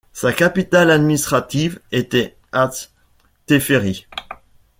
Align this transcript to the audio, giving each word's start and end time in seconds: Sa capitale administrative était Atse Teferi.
Sa 0.13 0.33
capitale 0.33 0.89
administrative 0.89 1.79
était 1.91 2.35
Atse 2.51 2.91
Teferi. 3.45 4.07